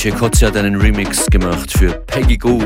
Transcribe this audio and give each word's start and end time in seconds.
DJ 0.00 0.12
Kotze 0.12 0.46
hat 0.46 0.56
einen 0.56 0.80
Remix 0.80 1.26
gemacht 1.26 1.70
für 1.70 1.92
Peggy 2.06 2.38
Goo. 2.38 2.62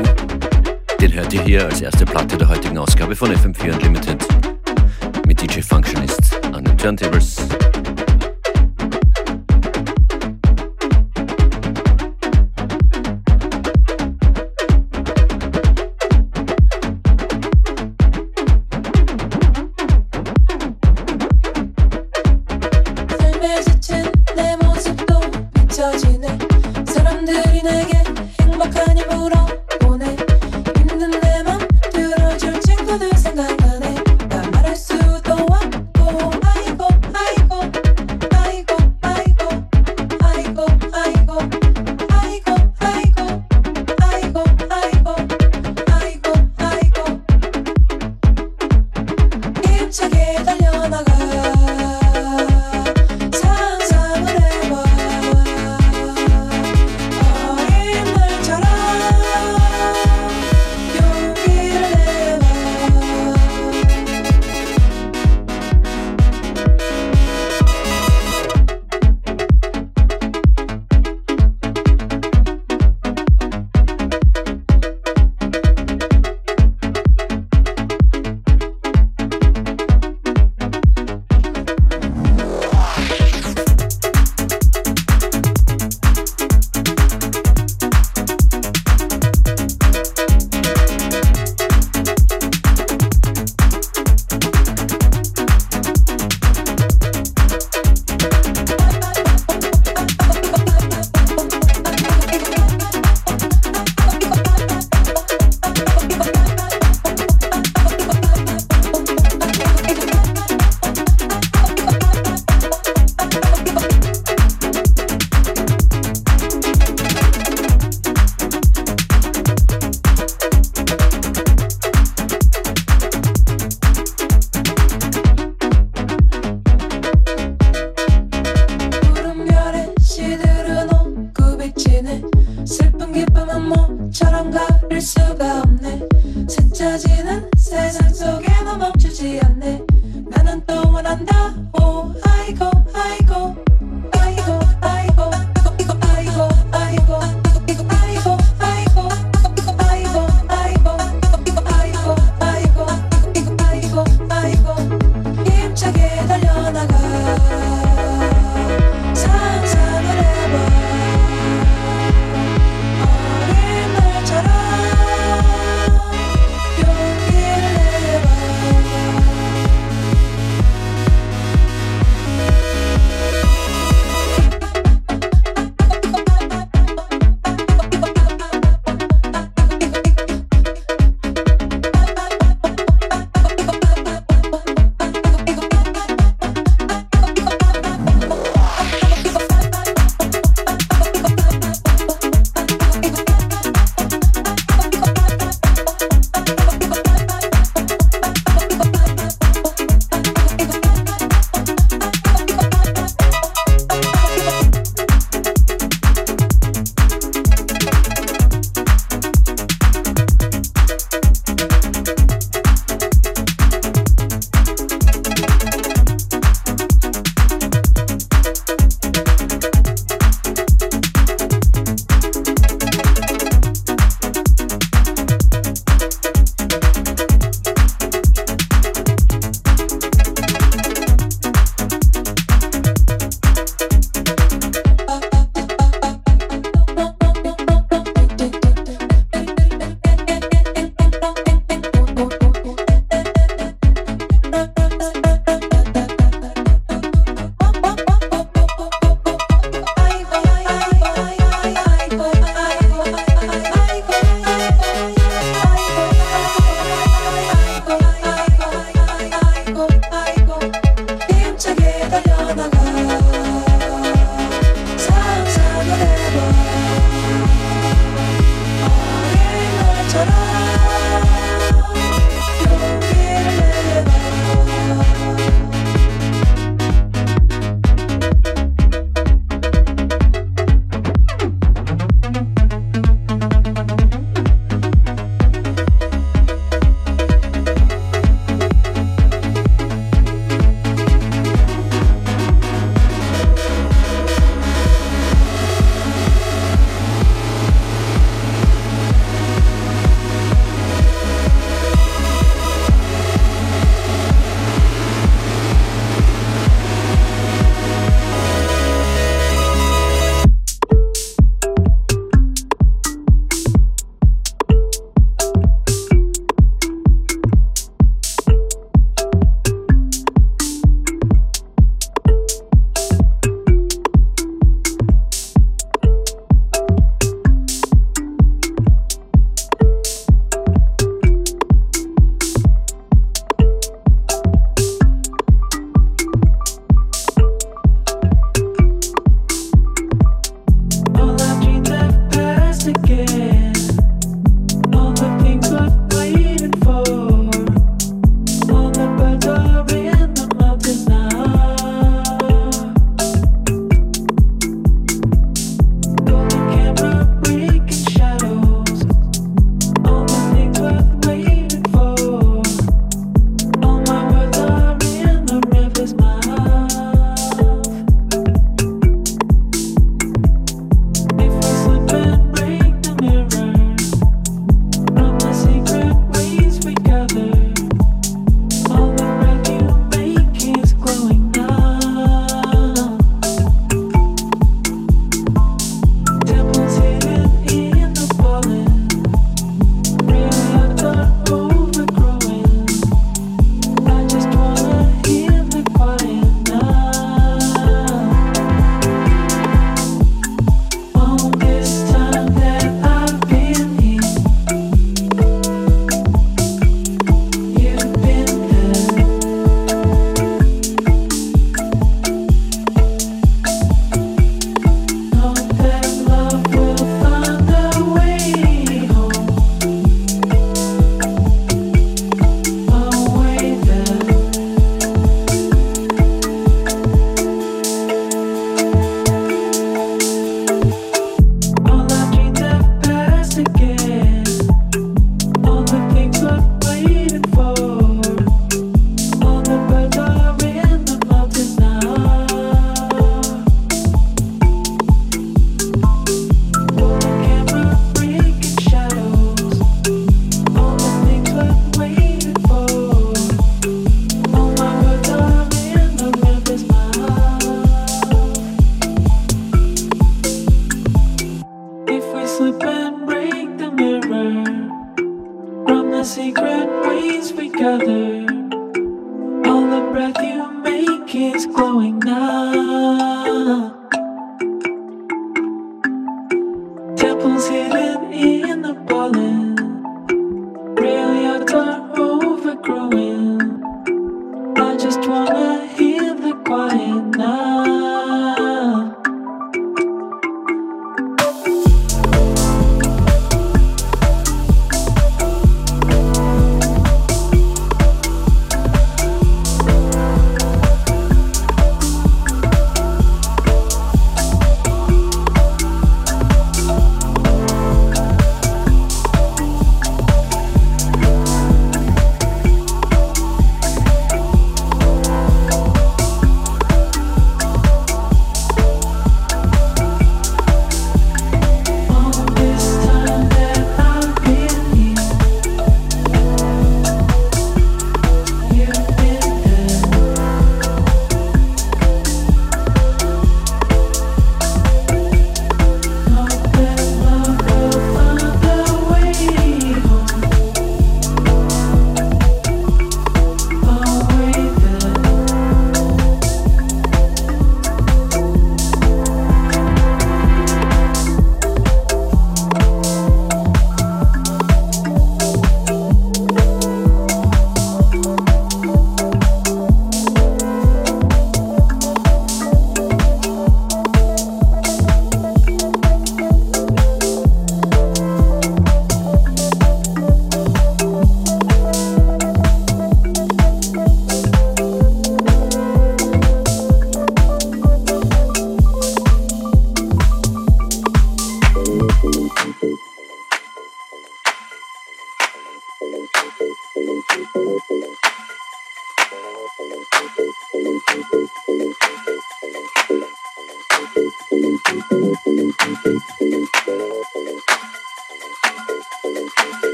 Den 1.01 1.11
hört 1.11 1.33
ihr 1.33 1.41
hier 1.43 1.65
als 1.65 1.81
erste 1.81 2.05
Platte 2.05 2.37
der 2.37 2.47
heutigen 2.47 2.77
Ausgabe 2.77 3.13
von 3.13 3.29
FM4 3.29 3.73
Unlimited 3.73 4.25
mit 5.27 5.41
DJ 5.41 5.59
Functionist 5.59 6.39
an 6.53 6.63
den 6.63 6.77
Turntables. 6.77 7.35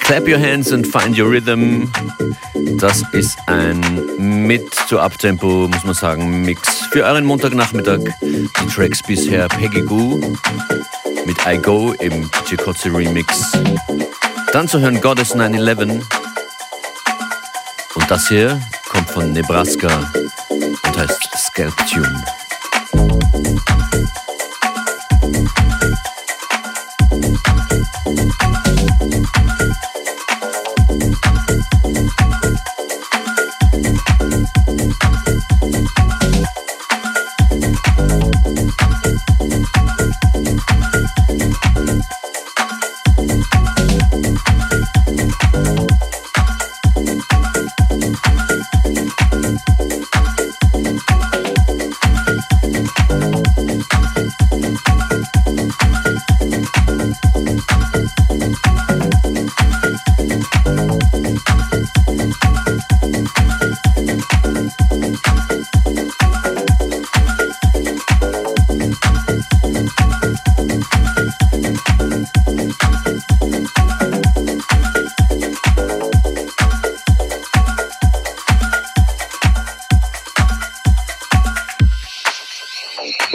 Clap 0.00 0.26
Your 0.26 0.38
Hands 0.38 0.72
and 0.72 0.84
Find 0.86 1.16
Your 1.16 1.30
Rhythm. 1.30 1.88
Das 2.78 3.04
ist 3.12 3.38
ein 3.46 3.80
mit 4.46 4.74
zu 4.74 4.98
Abtempo, 4.98 5.68
muss 5.68 5.84
man 5.84 5.94
sagen, 5.94 6.42
Mix 6.42 6.80
für 6.90 7.04
euren 7.04 7.24
Montagnachmittag. 7.24 8.00
Die 8.20 8.66
Tracks 8.74 9.02
bisher 9.02 9.46
Peggy 9.48 9.82
Goo 9.82 10.20
mit 11.24 11.36
I 11.46 11.58
Go 11.58 11.92
im 12.00 12.30
Chikotze 12.44 12.92
Remix. 12.92 13.52
Dann 14.52 14.68
zu 14.68 14.80
hören 14.80 15.00
Goddess 15.00 15.34
911. 15.34 16.04
Und 17.94 18.10
das 18.10 18.28
hier 18.28 18.60
kommt 18.88 19.10
von 19.10 19.32
Nebraska 19.32 20.12
und 20.48 20.98
heißt 20.98 21.28
Scalp 21.36 21.76
Tune. 21.86 22.24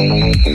Thank 0.08 0.46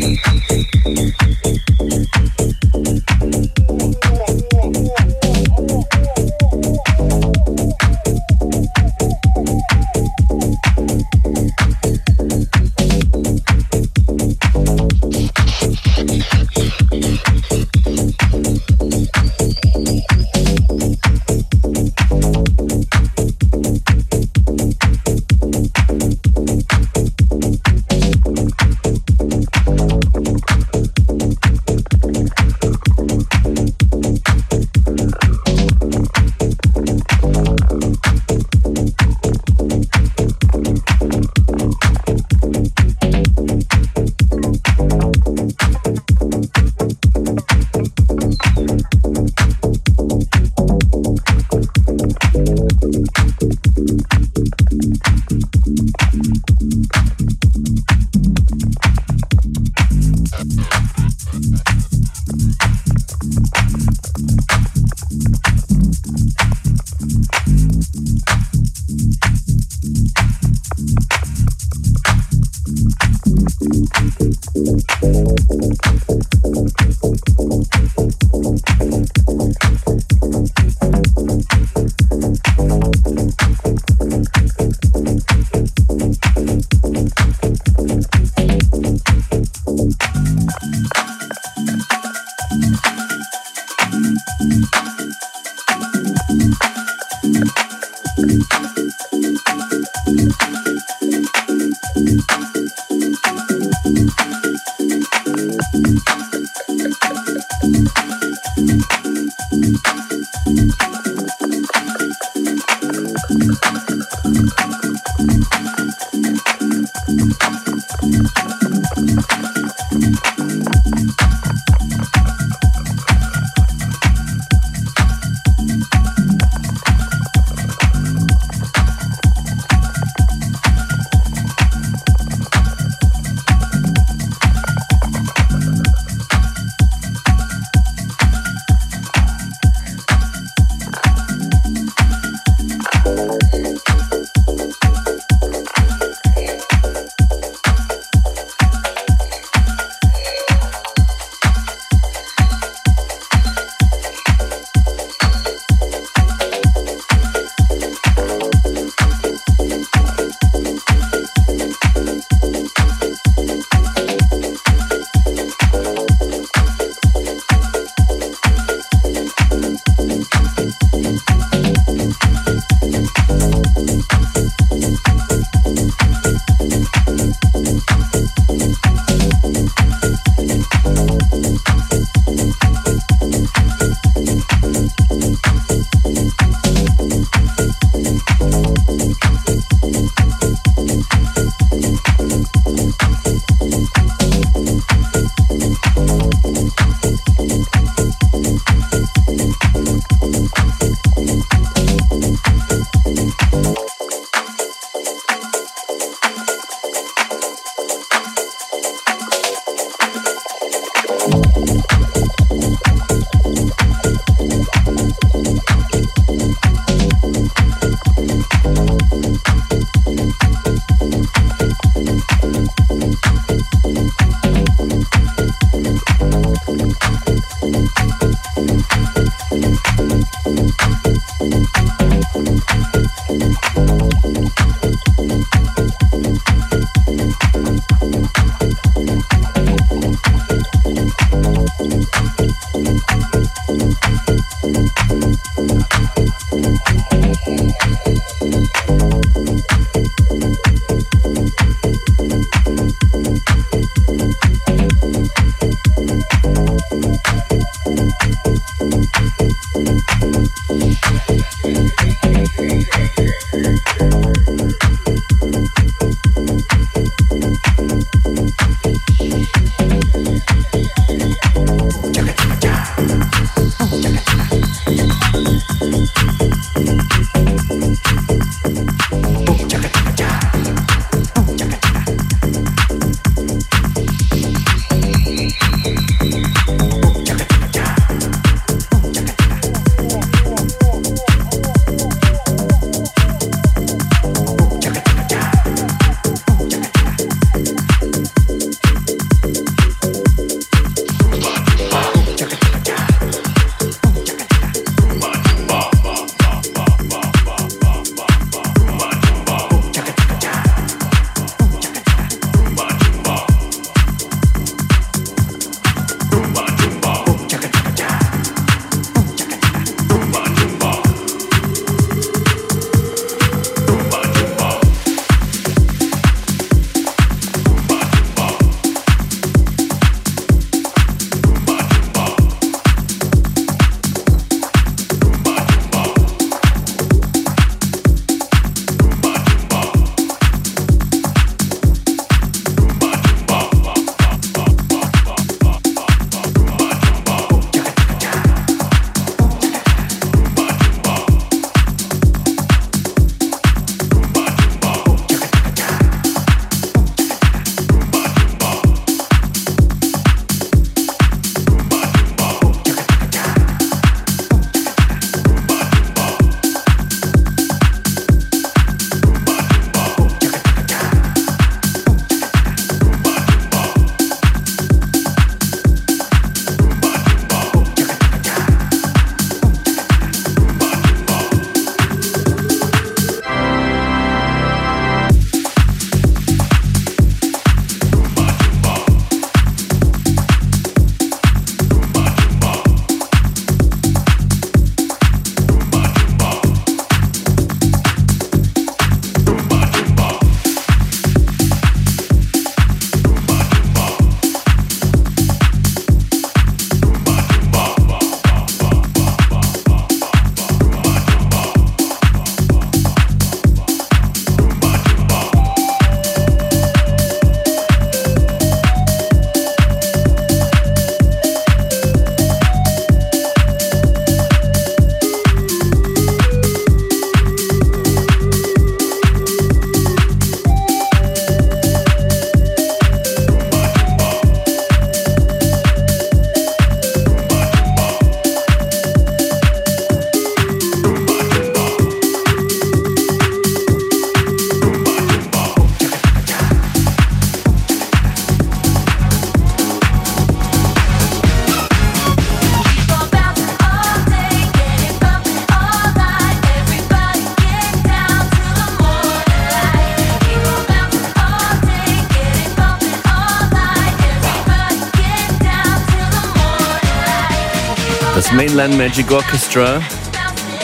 Mainline 468.80 468.96
Magic 468.96 469.30
Orchestra, 469.30 470.00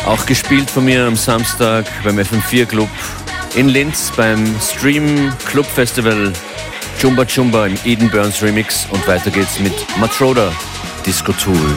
auch 0.05 0.27
gespielt 0.27 0.69
von 0.69 0.85
mir 0.85 1.07
am 1.07 1.17
Samstag 1.17 1.87
beim 2.05 2.19
FM4 2.19 2.67
Club 2.67 2.91
in 3.55 3.71
Linz 3.71 4.13
beim 4.15 4.55
Stream 4.61 5.33
Club 5.47 5.65
Festival 5.65 6.31
Jumba 7.01 7.23
Jumba 7.23 7.65
im 7.65 7.79
Eden 7.87 8.11
Burns 8.11 8.43
Remix 8.43 8.87
und 8.91 9.09
weiter 9.09 9.31
geht's 9.31 9.59
mit 9.61 9.73
Matroda 9.99 10.53
Disco 11.07 11.33
Tool. 11.33 11.75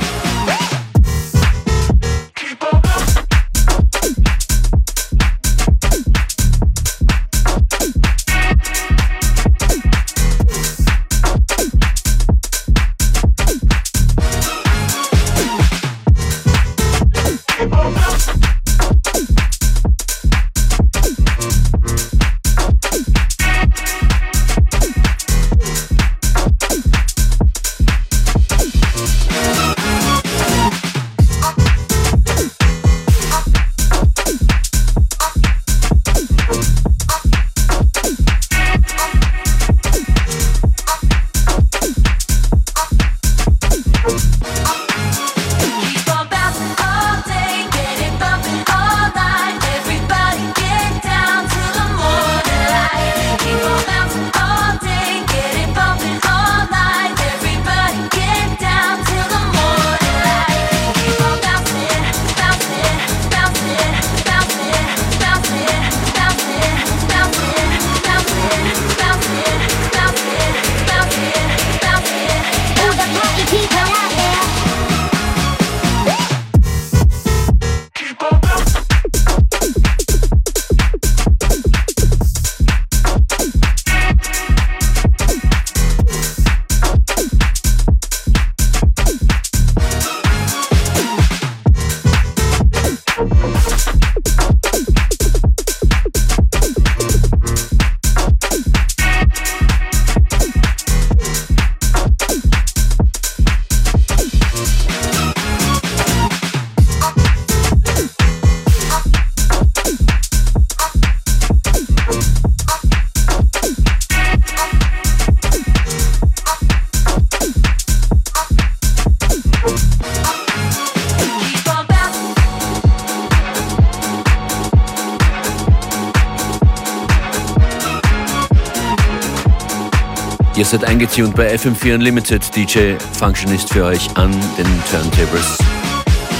Ihr 130.59 130.65
seid 130.65 130.83
eingetuned 130.83 131.37
bei 131.37 131.55
FM4 131.55 131.95
Unlimited. 131.95 132.53
DJ 132.53 132.95
Functionist 133.17 133.71
für 133.71 133.85
euch 133.85 134.09
an 134.17 134.29
den 134.57 134.67
Turntables. 134.91 135.57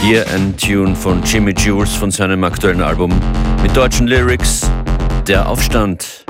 Hier 0.01 0.27
ein 0.35 0.57
Tune 0.57 0.93
von 0.93 1.23
Jimmy 1.23 1.53
Jules 1.53 1.95
von 1.95 2.11
seinem 2.11 2.43
aktuellen 2.43 2.81
Album 2.81 3.17
mit 3.63 3.77
deutschen 3.77 4.07
Lyrics. 4.07 4.69
Der 5.25 5.47
Aufstand. 5.47 6.25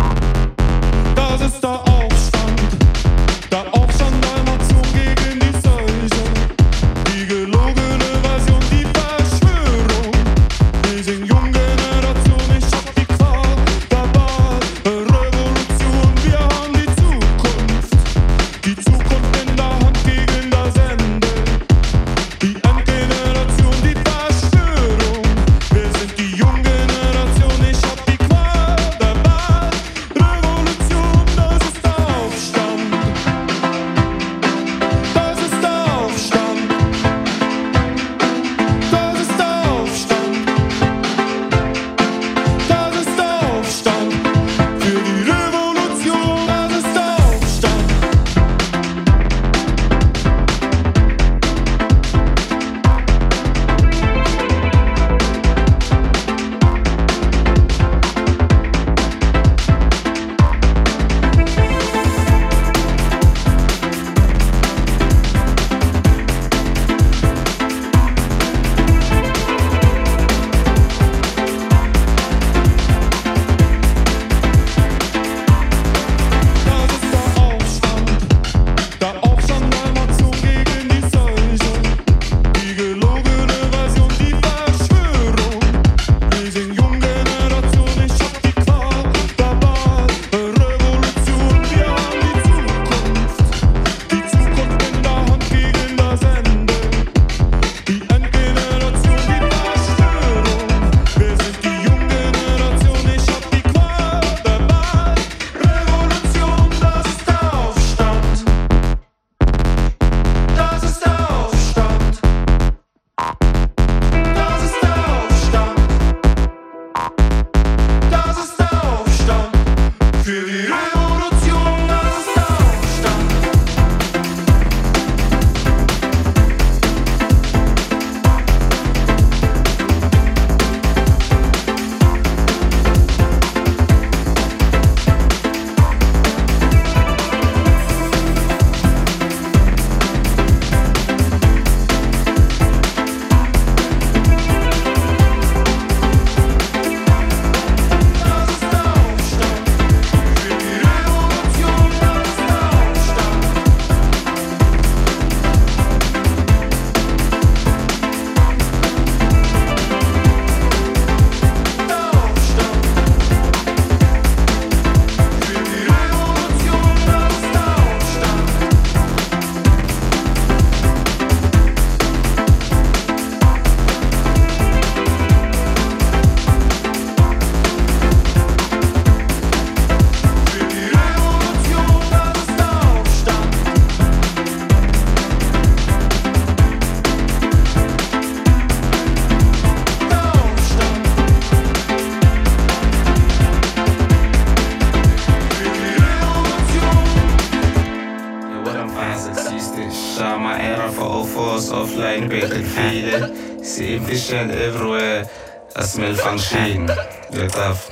can 202.49 202.63
feel 202.63 203.07
it. 203.13 203.65
See 203.65 203.97
vision 203.97 204.51
everywhere. 204.51 205.29
I 205.75 205.83
smell 205.83 206.15
function. 206.15 206.87
Get 207.31 207.55
off. 207.57 207.91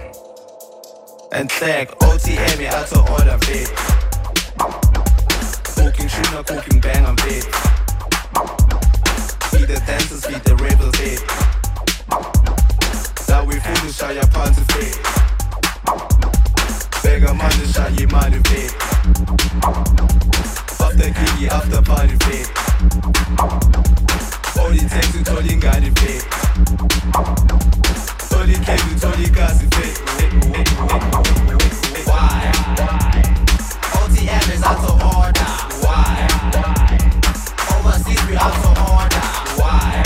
And 1.32 1.50
tag 1.50 1.90
OTM, 2.00 2.62
you 2.62 2.68
out 2.68 2.92
all 2.94 3.12
order, 3.12 3.38
Beat. 3.46 3.70
Cooking 5.76 6.10
schöner, 6.10 6.44
cooking 6.44 6.80
bang 6.82 7.06
am 7.06 7.16
Beat. 7.18 7.46
Wie 9.52 9.66
der 9.66 9.80
Dancers, 9.82 10.28
wie 10.30 10.40
der 10.40 10.56
Rebel 10.60 10.92
Weg. 11.00 11.22
Da 13.28 13.46
we 13.46 13.60
foodischer 13.62 14.12
Japaner 14.12 14.66
Weg. 14.76 14.98
Bänger 17.04 17.36
show 17.74 17.88
Jemane 17.98 18.40
Weg. 18.50 18.74
Auf 20.80 20.96
der 20.96 21.12
Kiki, 21.12 21.50
auf 21.50 21.70
der 21.70 21.82
Party 21.82 22.18
Weg. 22.28 22.48
Only 24.60 24.80
takes 24.80 25.16
uthola 25.16 25.42
ingane 25.52 25.92
fit 26.00 26.26
Thola 28.30 28.46
ikhethi 28.46 28.96
uthola 28.96 29.18
igazi 29.28 29.68
fit 29.76 29.98
Why? 32.08 32.52
OTM 34.00 34.50
is 34.54 34.64
out 34.64 34.84
of 34.90 35.04
order 35.16 35.50
Why? 35.84 36.28
Overseas 37.76 38.22
we 38.28 38.36
out 38.38 38.58
of 38.66 38.78
order 38.92 39.26
Why? 39.60 40.04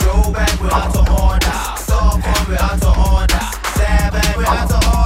Joburg 0.00 0.54
we 0.62 0.68
out 0.70 0.96
of 0.96 1.10
order 1.20 1.56
Stockholm 1.76 2.44
we 2.48 2.56
out 2.56 2.82
of 2.82 2.98
order 3.12 3.44
Durban 3.76 4.38
we 4.38 4.44
out 4.44 4.70
of 4.70 4.86
order 4.86 5.01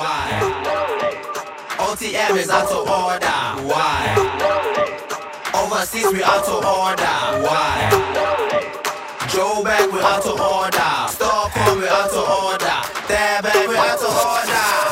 Why? 0.00 0.30
OTM 1.76 2.36
is 2.38 2.48
out 2.48 2.70
of 2.70 2.88
order 2.88 3.26
Why? 3.68 4.14
Overseas 5.54 6.10
we 6.10 6.22
out 6.22 6.48
of 6.48 6.64
order 6.64 7.20
Why? 7.46 7.90
Joburg 9.28 9.92
we 9.92 10.00
out 10.00 10.24
of 10.26 10.40
order 10.40 10.92
Stockholm 11.08 11.80
we 11.80 11.88
out 11.88 12.10
of 12.10 12.28
order 12.44 12.80
Durban 13.08 13.68
we 13.68 13.76
out 13.76 14.00
of 14.00 14.08
order 14.08 14.89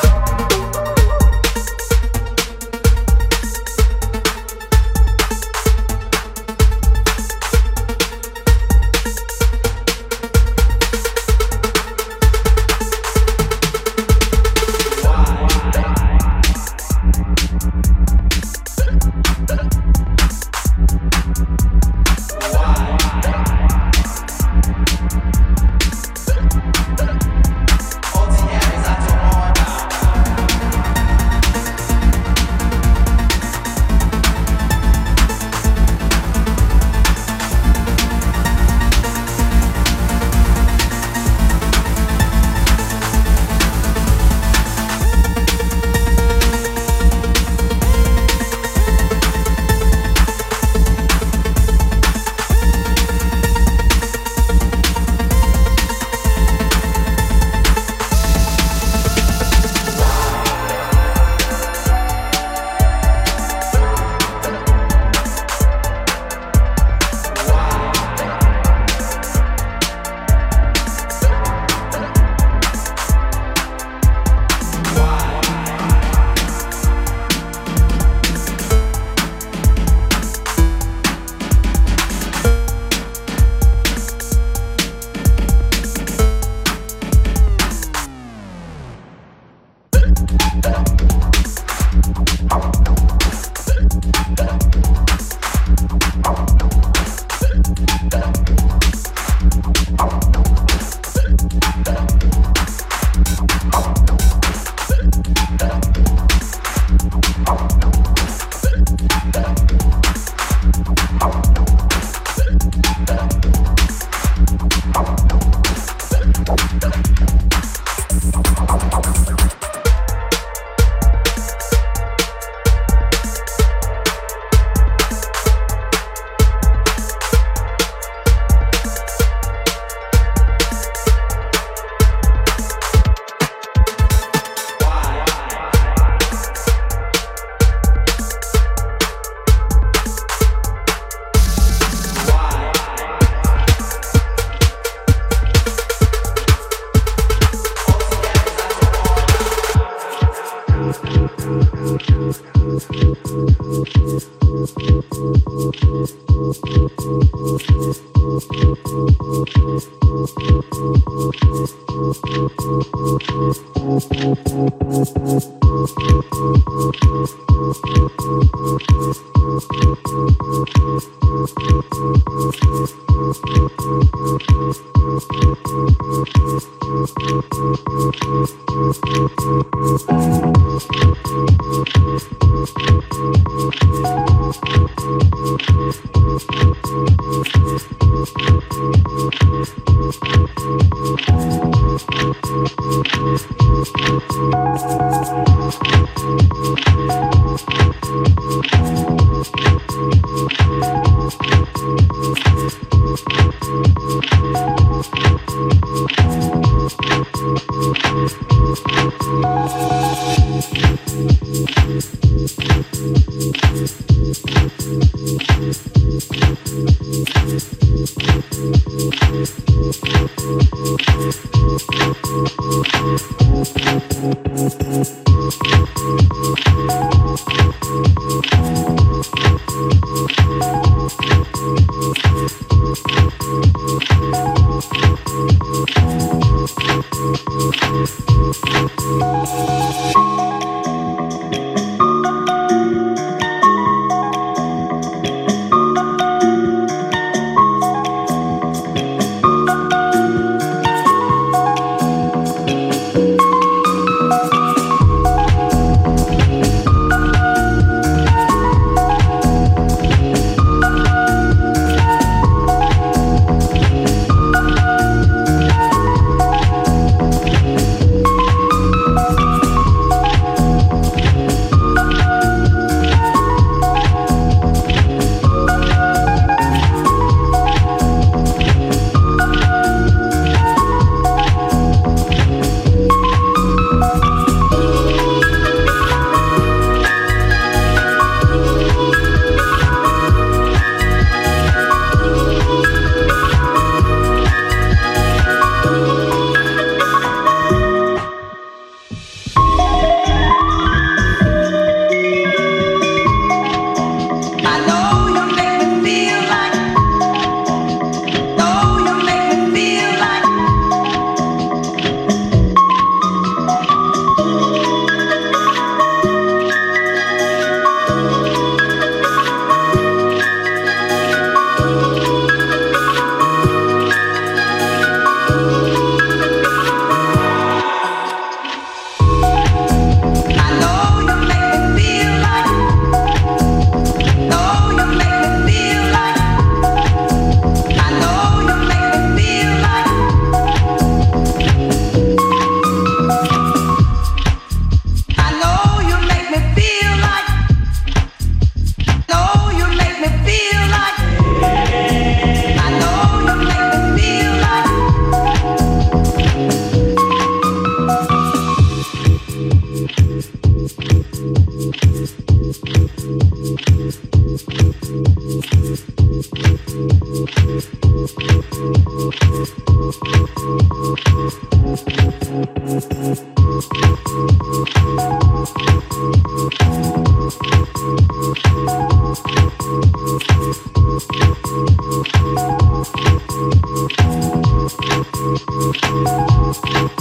Thank 386.71 387.19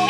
you. 0.00 0.05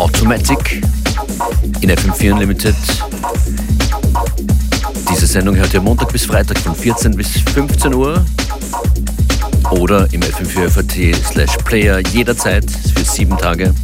Automatic 0.00 0.80
in 1.82 1.90
FM4 1.90 2.32
Unlimited. 2.32 2.74
Diese 5.10 5.26
Sendung 5.26 5.56
hört 5.56 5.74
ihr 5.74 5.82
Montag 5.82 6.10
bis 6.10 6.24
Freitag 6.24 6.58
von 6.58 6.74
14 6.74 7.14
bis 7.14 7.28
15 7.52 7.92
Uhr 7.92 8.24
oder 9.70 10.08
im 10.12 10.22
FM4 10.22 10.70
FAT 10.70 11.14
slash 11.30 11.54
Player 11.66 11.98
jederzeit 11.98 12.64
für 12.70 13.04
sieben 13.04 13.36
Tage. 13.36 13.74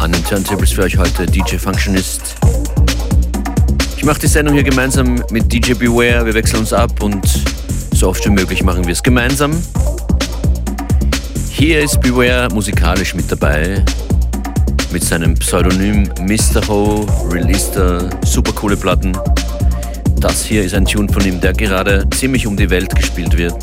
An 0.00 0.10
den 0.10 0.24
Turntables 0.24 0.72
für 0.72 0.82
euch 0.82 0.98
heute 0.98 1.24
DJ 1.24 1.56
Functionist. 1.56 2.34
Ich 3.96 4.04
mache 4.04 4.18
die 4.18 4.26
Sendung 4.26 4.54
hier 4.54 4.64
gemeinsam 4.64 5.22
mit 5.30 5.52
DJ 5.52 5.74
Beware. 5.74 6.26
Wir 6.26 6.34
wechseln 6.34 6.58
uns 6.58 6.72
ab 6.72 7.00
und 7.00 7.24
so 7.94 8.08
oft 8.08 8.26
wie 8.26 8.30
möglich 8.30 8.64
machen 8.64 8.84
wir 8.84 8.92
es 8.92 9.04
gemeinsam. 9.04 9.52
Hier 11.48 11.80
ist 11.80 12.00
Beware 12.00 12.52
musikalisch 12.52 13.14
mit 13.14 13.30
dabei. 13.30 13.84
Mit 14.92 15.02
seinem 15.02 15.32
Pseudonym 15.34 16.02
Mr. 16.20 16.68
Ho 16.68 17.06
released 17.30 17.76
er 17.76 18.10
super 18.26 18.52
coole 18.52 18.76
Platten. 18.76 19.16
Das 20.20 20.44
hier 20.44 20.62
ist 20.64 20.74
ein 20.74 20.84
Tune 20.84 21.10
von 21.10 21.24
ihm, 21.24 21.40
der 21.40 21.54
gerade 21.54 22.06
ziemlich 22.10 22.46
um 22.46 22.58
die 22.58 22.68
Welt 22.68 22.94
gespielt 22.94 23.38
wird. 23.38 23.56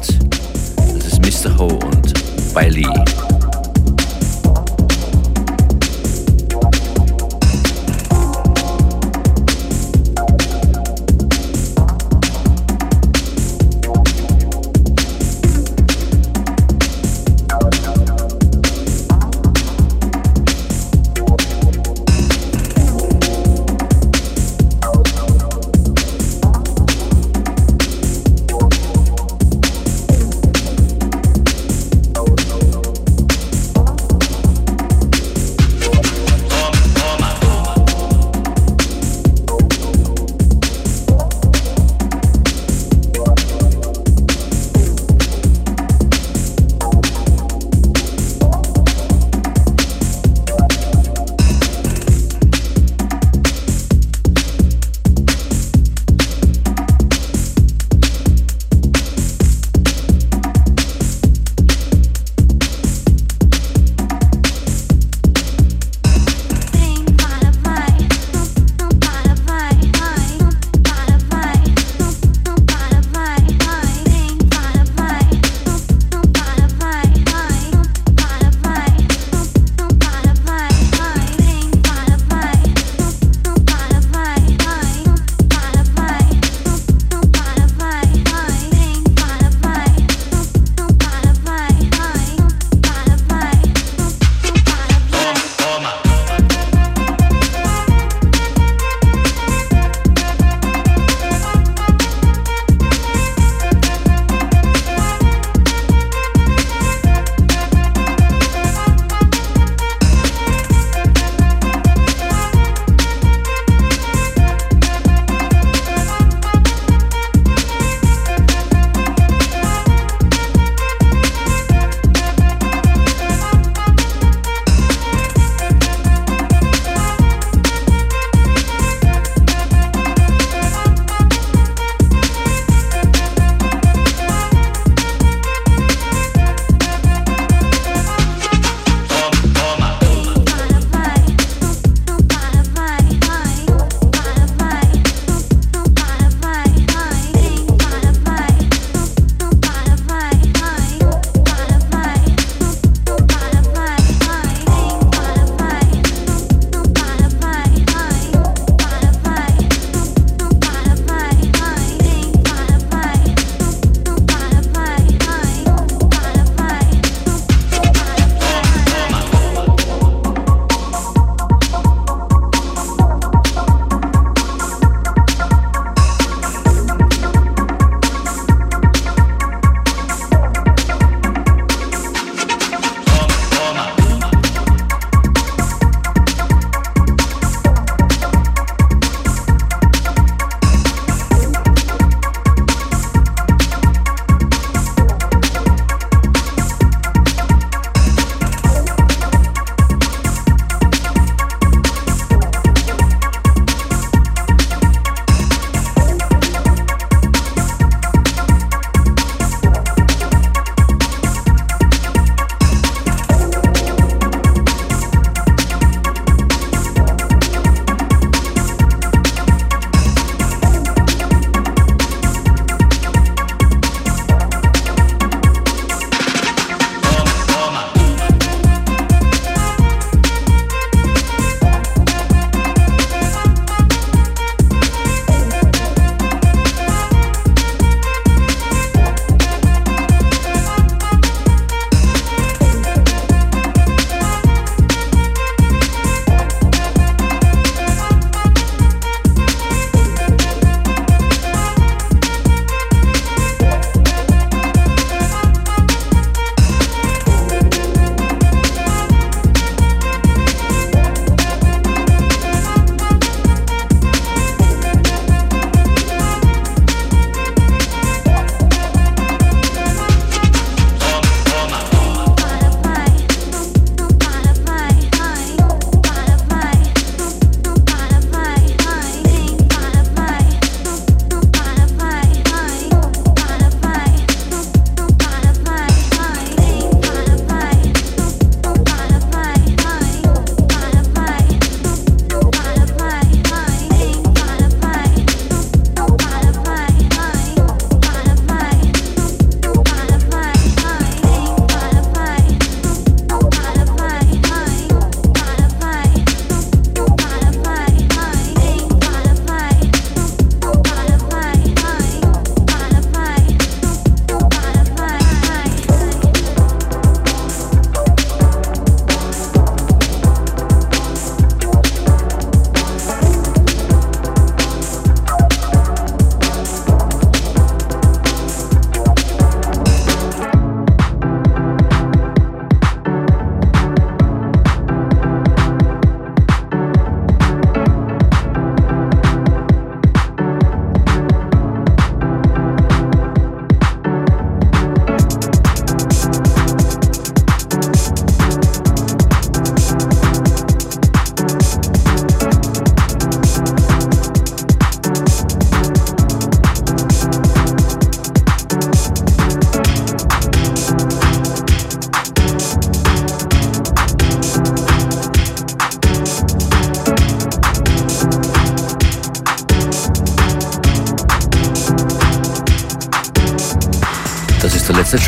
Das 0.76 1.06
ist 1.06 1.46
Mr. 1.46 1.56
Ho 1.56 1.68
und 1.68 2.14
Bailey. 2.56 2.88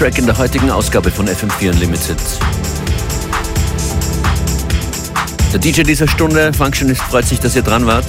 Track 0.01 0.17
in 0.17 0.25
der 0.25 0.35
heutigen 0.35 0.71
Ausgabe 0.71 1.11
von 1.11 1.27
FM4 1.27 1.73
Unlimited. 1.73 2.17
Der 5.53 5.59
DJ 5.59 5.83
dieser 5.83 6.07
Stunde, 6.07 6.51
Functionist, 6.53 7.03
freut 7.03 7.27
sich, 7.27 7.39
dass 7.39 7.55
ihr 7.55 7.61
dran 7.61 7.85
wart. 7.85 8.07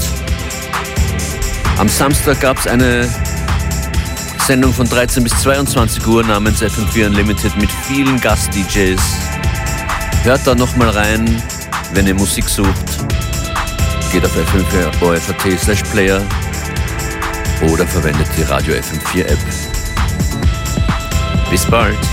Am 1.77 1.91
Samstag 1.91 2.41
gab 2.41 2.57
es 2.57 2.67
eine 2.67 3.07
Sendung 4.47 4.73
von 4.73 4.89
13 4.89 5.23
bis 5.23 5.39
22 5.43 6.07
Uhr 6.07 6.25
namens 6.25 6.63
FM4 6.63 7.09
Unlimited 7.09 7.55
mit 7.59 7.71
vielen 7.71 8.19
Gast-DJs. 8.23 9.03
Hört 10.23 10.47
da 10.47 10.55
nochmal 10.55 10.89
rein, 10.89 11.43
wenn 11.93 12.07
ihr 12.07 12.15
Musik 12.15 12.49
sucht. 12.49 12.87
Geht 14.11 14.25
auf 14.25 14.35
FM4 14.35 15.03
OFAT 15.03 15.61
slash 15.61 15.83
Player 15.93 16.23
oder 17.71 17.87
verwendet 17.87 18.29
die 18.39 18.45
Radio 18.45 18.77
FM4 18.77 19.27
App. 19.27 19.62
Bis 21.53 21.67
bald! 21.67 22.12